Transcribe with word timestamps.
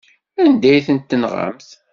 Anda 0.43 0.67
ay 0.71 0.81
tent-tenɣamt? 0.87 1.69